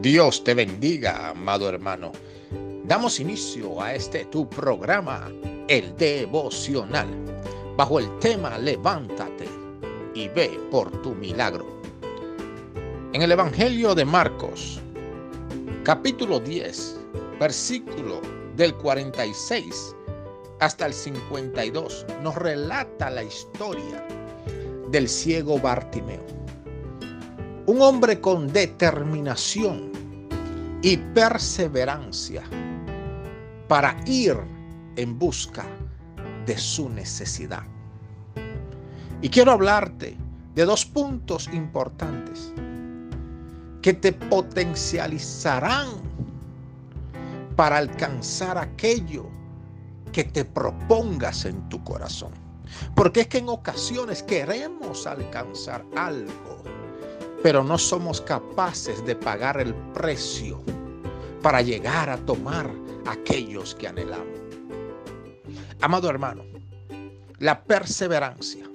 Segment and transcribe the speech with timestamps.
[0.00, 2.12] Dios te bendiga, amado hermano.
[2.84, 5.30] Damos inicio a este tu programa,
[5.68, 7.06] el devocional,
[7.76, 9.46] bajo el tema Levántate
[10.14, 11.66] y ve por tu milagro.
[13.12, 14.80] En el Evangelio de Marcos,
[15.84, 16.98] capítulo 10,
[17.38, 18.22] versículo
[18.56, 19.94] del 46
[20.60, 24.06] hasta el 52, nos relata la historia
[24.90, 26.40] del ciego Bartimeo
[27.70, 29.92] un hombre con determinación
[30.82, 32.42] y perseverancia
[33.68, 34.36] para ir
[34.96, 35.64] en busca
[36.46, 37.62] de su necesidad.
[39.22, 40.16] Y quiero hablarte
[40.54, 42.52] de dos puntos importantes
[43.82, 45.88] que te potencializarán
[47.56, 49.26] para alcanzar aquello
[50.12, 52.32] que te propongas en tu corazón.
[52.94, 56.50] Porque es que en ocasiones queremos alcanzar algo
[57.42, 60.62] pero no somos capaces de pagar el precio
[61.42, 62.70] para llegar a tomar
[63.06, 64.38] aquellos que anhelamos.
[65.80, 66.44] Amado hermano,
[67.38, 68.68] la perseverancia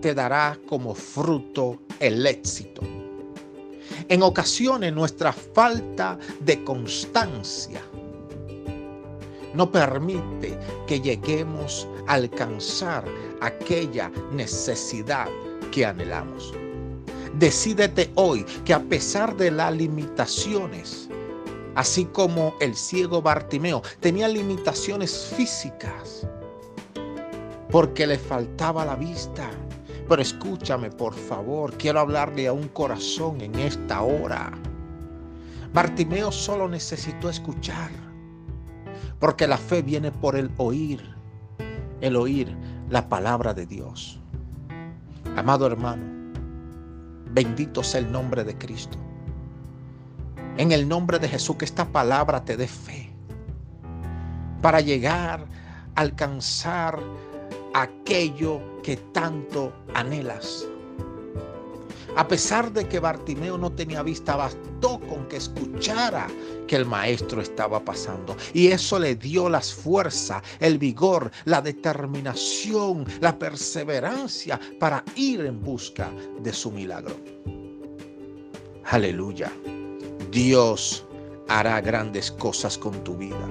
[0.00, 2.82] te dará como fruto el éxito.
[4.08, 7.80] En ocasiones nuestra falta de constancia
[9.54, 13.04] no permite que lleguemos a alcanzar
[13.40, 15.28] aquella necesidad
[15.72, 16.52] que anhelamos.
[17.38, 21.10] Decídete hoy que a pesar de las limitaciones,
[21.74, 26.26] así como el ciego Bartimeo tenía limitaciones físicas,
[27.70, 29.50] porque le faltaba la vista.
[30.08, 34.52] Pero escúchame, por favor, quiero hablarle a un corazón en esta hora.
[35.74, 37.90] Bartimeo solo necesitó escuchar,
[39.18, 41.02] porque la fe viene por el oír,
[42.00, 42.56] el oír
[42.88, 44.20] la palabra de Dios.
[45.36, 46.15] Amado hermano,
[47.30, 48.98] Bendito sea el nombre de Cristo.
[50.56, 53.12] En el nombre de Jesús, que esta palabra te dé fe
[54.62, 55.46] para llegar
[55.94, 56.98] a alcanzar
[57.74, 60.66] aquello que tanto anhelas.
[62.16, 66.26] A pesar de que Bartimeo no tenía vista, bastó con que escuchara
[66.66, 68.36] que el maestro estaba pasando.
[68.52, 75.62] Y eso le dio las fuerzas, el vigor, la determinación, la perseverancia para ir en
[75.62, 76.10] busca
[76.40, 77.16] de su milagro.
[78.84, 79.52] Aleluya.
[80.30, 81.04] Dios
[81.48, 83.48] hará grandes cosas con tu vida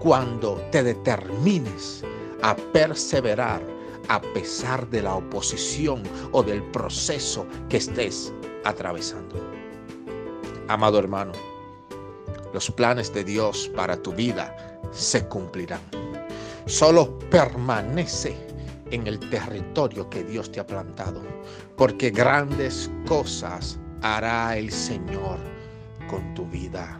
[0.00, 2.02] cuando te determines
[2.42, 3.60] a perseverar
[4.08, 6.02] a pesar de la oposición
[6.32, 8.32] o del proceso que estés
[8.64, 9.34] atravesando.
[10.68, 11.32] Amado hermano,
[12.56, 14.56] los planes de Dios para tu vida
[14.90, 15.82] se cumplirán.
[16.64, 18.34] Solo permanece
[18.90, 21.20] en el territorio que Dios te ha plantado,
[21.76, 25.36] porque grandes cosas hará el Señor
[26.08, 26.98] con tu vida.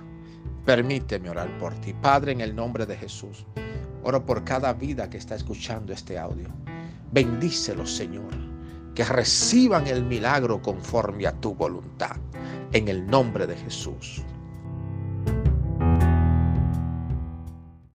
[0.67, 1.95] Permíteme orar por ti.
[1.95, 3.47] Padre, en el nombre de Jesús,
[4.03, 6.51] oro por cada vida que está escuchando este audio.
[7.13, 8.35] Bendícelos, Señor,
[8.95, 12.17] que reciban el milagro conforme a tu voluntad.
[12.73, 14.23] En el nombre de Jesús.